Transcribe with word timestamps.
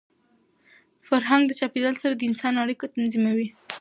فرهنګ 1.07 1.41
د 1.47 1.51
چاپېریال 1.59 1.95
سره 2.01 2.13
د 2.15 2.21
انسان 2.29 2.53
اړیکه 2.63 2.85
تنظیموي. 2.95 3.47